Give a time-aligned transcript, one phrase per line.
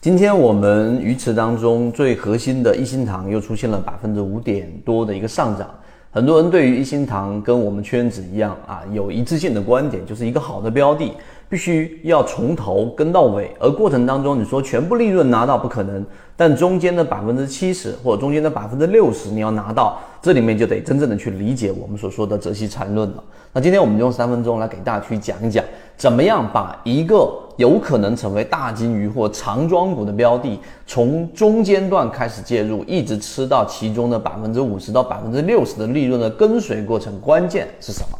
[0.00, 5.68] 今天我们鱼池当中最核心的一心堂又出现了百分之五点多的一个上涨。
[6.12, 11.12] 很多人对于一心堂跟我们圈子一样啊，有一致性的观点，就是一个好的标的
[11.48, 16.06] 必须要从头跟到尾，而过程当中你说全部利润拿到不可能，
[16.36, 23.24] 但中间的百分之七十或者中间的百分之六十你要拿到，这里面就得真正的去理解我们所说的泽西禅论了。
[23.52, 25.64] 那今天我们用三分钟来给大家去讲一讲，
[25.98, 38.18] 怎么样把一个有可能成为大金鱼或长庄股的标的，从中间段开始介入，一直吃到其中的百分之五十到百分之六十的利润的跟随过程，关键是什么？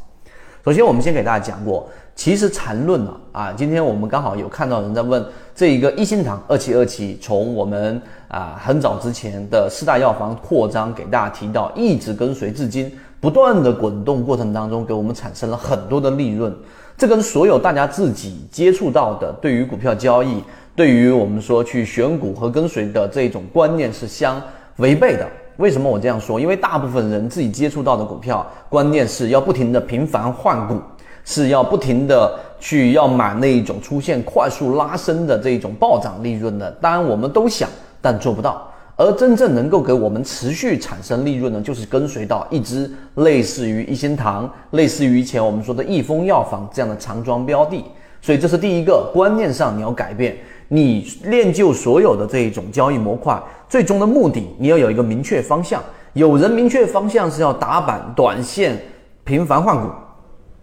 [0.65, 12.93] 首先，我们先给大家讲过，其实缠论呢，啊，今天我们刚好有看到人在问这一个一心堂二期二期，从我们啊很早之前的四大药房扩张给大家提到，一直跟随至今。
[13.21, 16.55] 不断的滚动过程当中，给我们产生了很多的利润。
[16.97, 20.43] 这跟所有大家自己接触到的对于股票交易，
[20.75, 24.41] 对于我们说去选股和跟随的这种观念是相
[24.77, 25.27] 违背的。
[25.59, 26.39] 为什么我这样说？
[26.39, 30.81] 因为大部分人自己接触到的股票观念是要不停的频繁换股，
[31.25, 36.71] 是要不停的去要买那一种出现快速拉升的这种暴涨利润的。
[36.81, 37.69] 当然我们都想，
[38.01, 38.71] 但做不到。
[38.99, 47.85] 而真正能够给我们持续产生利润呢，就是跟随到一支类似于一心堂、类似于以前我们说的益丰药房这样的长庄标的。
[48.21, 55.81] 所以这是第一个观念上你要改变，你练就所有的这一种交易模块，最终的目的你要有一个明确方向。
[56.15, 58.77] 有人明确方向是要打板、短线、
[59.23, 59.89] 频繁换股，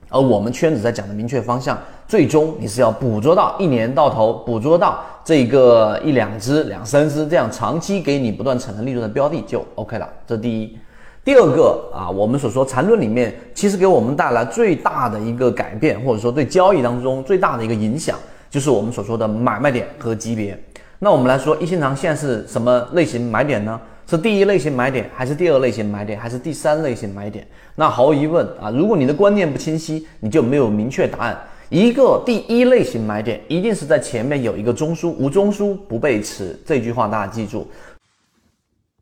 [0.09, 5.03] 而我们圈子在讲的明确方向，最终你是要捕捉到一年到头捕捉到。
[5.23, 10.77] 这个一两只、两三只这样长期给你不断产生利润的标的就 OK 了，这第一。
[11.23, 18.15] 第二个啊，我们所说缠论里面，其实给我们带来最大的一个改变，或者说对交易当中最大的一个影响，
[18.51, 20.55] 就是我们所说的买卖点和级别。
[20.99, 23.81] 那我们来说，一心堂现在是什么类型买点呢？
[24.07, 27.47] 是第一类型买点，还是第二类型买点，还是第三类型买点？
[27.75, 31.37] 那毫无疑问啊，如果你的观念不清晰，你就没有明确答案。
[31.69, 36.55] 一个第一类型买点，一定是在前面有一个中枢，无中枢不背驰。
[36.63, 37.67] 这句话大家记住。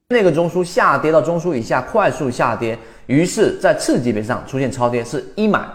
[0.07, 2.77] 那个中枢下跌到中枢以下，快速下跌，
[3.07, 5.65] 于是，在次级别上出现超跌，是一买。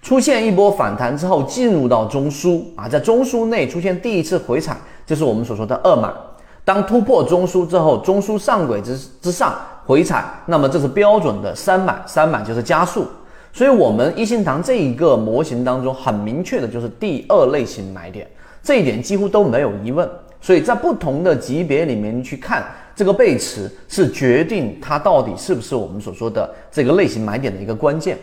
[0.00, 6.08] 出现一波反弹之后，进入到中枢啊，在中枢内出现第一次回踩，就是我们所说的二买。
[6.64, 13.06] 当突破中枢之后，中枢上轨之之上回踩，那么这是标准的三买，三买就是加速。
[13.52, 18.26] 所以，我们一心堂这一个模型当中，很明确的就是第二类型买点，
[18.62, 20.08] 这一点几乎都没有疑问。
[20.40, 22.64] 所以在不同的级别里面去看
[22.96, 28.18] 这个背驰，是决定它到底是不是我们所说的这个类型买点的一个关键。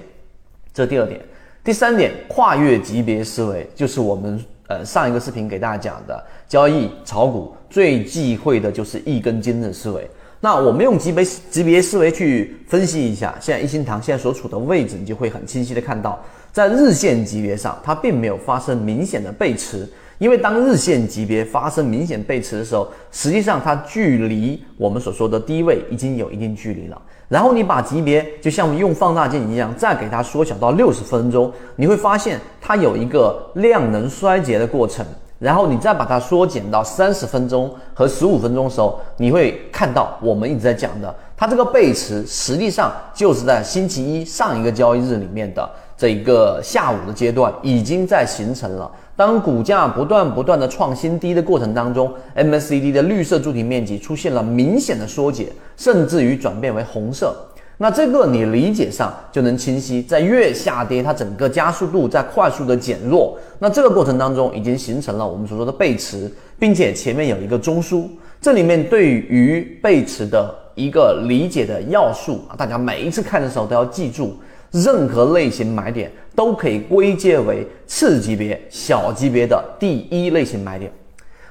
[0.73, 1.21] 这第二点，
[1.63, 10.09] 第三点，跨越级别思维，就是我们呃上一个视频给大家讲的交易炒股最忌讳的就是一根筋的思维。
[10.39, 16.17] 那我们用级别级别思维去分析一下，现在一心堂现在所处的位置，你就会很清晰的看到，
[16.53, 19.85] 在日线级别上，它并没有发生明显的背驰，
[20.19, 27.01] 因为当日线级别发生明显背驰的时候，实际上它距离我们所说的低位已经有一定距离了。
[27.27, 35.05] 然后你把级别就像用放大镜一样，再给它缩小到六十分钟，你会发现它有一个量能衰竭的过程。
[35.39, 45.69] 然后你再把它缩减到三十分钟和十五分钟的时候，你会看到我们一直在讲的，它这个背驰实际上就是在星期一上一个交易日里面的
[45.99, 48.89] 这一个下午的阶段已经在形成了。
[49.17, 57.35] 当股价不断不断的创新低的过程当中，MACD 的绿色柱体面积出现了明显的缩减，甚至于转变为红色。
[57.75, 63.37] 那这个你理解上就能清晰，在越下跌，它整个加速度在快速的减弱。
[63.57, 68.07] 那这个过程当中已经形成了我们所说的背驰，并且前面有一个中枢。
[68.39, 74.37] 这里面对于背驰的一个理解的要素啊，大家每一次看的时候都要记住，
[74.71, 80.91] 任何类型买点都可以归结为次级别、小级别的第一类型买点。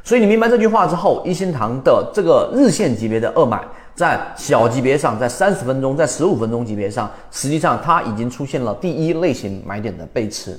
[0.04, 3.62] 所以你明白这句话之后，一心堂的这个日线级别的二买。
[3.94, 10.56] 在小级别上，在三十分钟、在十五分钟级别上，实际上它已经出现了第一类型买点的背驰。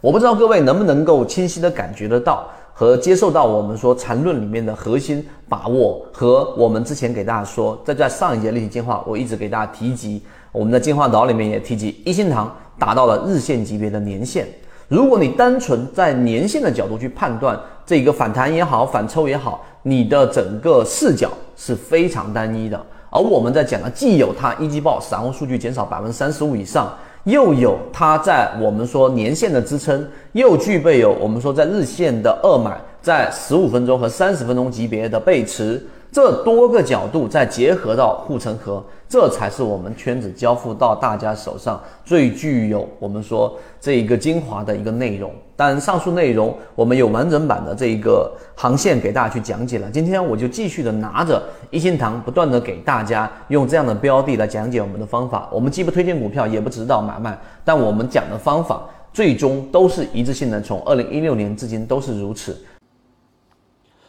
[0.00, 10.20] 我不知道各位能不能够清晰的感觉得到和接受到我们说缠论里面的核心把握，和我们之前给大家说，在在上一节立体进化，我一直给大家提及，
[10.52, 14.46] 我们在进化岛里面也提及，一心堂达到了日线级别的年线。
[14.88, 21.30] 如果你单纯在年线的角度去判断这个反弹也好，反抽也好，你的整个视角。
[21.58, 22.78] 是非常单一的，
[23.08, 26.92] 而我们在讲的，既有它一季报散户数据减少百分之三十五以上，
[27.24, 35.80] 又有它在我们说年线的支撑，又具备有我们说在日线的二买在十五分钟和三十分钟级别的背驰。
[36.10, 45.30] 这多个角度再结合到护城河，这才是我们圈子交付到大家手上最具有我们说这一个精华的一个内容。
[45.54, 49.88] 但上述内容我们有完整版的这一个航线给大家去讲解了。
[49.92, 55.48] 今天我就继续的拿着一心堂，不断的给大家用这样的标的来讲解我们的方法。
[55.52, 58.82] 我们既不推荐股票，也不指导买卖，但我们讲的方法
[59.12, 62.56] 最终都是一致性的，从二零一六年至今都是如此。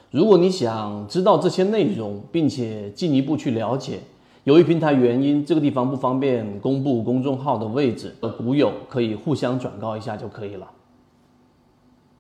[0.09, 3.99] 如果你想知道这些内容，并且进一步去了解，
[4.45, 10.65] 由于平台原因，这个地方不方便公布公众号的位置，股友可以互相转告一下就可以了。